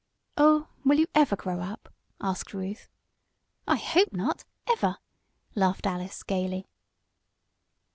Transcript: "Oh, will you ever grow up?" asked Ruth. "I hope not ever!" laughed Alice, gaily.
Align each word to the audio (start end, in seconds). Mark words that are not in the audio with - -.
"Oh, 0.35 0.67
will 0.83 0.97
you 0.97 1.05
ever 1.13 1.35
grow 1.35 1.59
up?" 1.59 1.87
asked 2.19 2.55
Ruth. 2.55 2.89
"I 3.67 3.75
hope 3.75 4.11
not 4.11 4.43
ever!" 4.67 4.97
laughed 5.53 5.85
Alice, 5.85 6.23
gaily. 6.23 6.65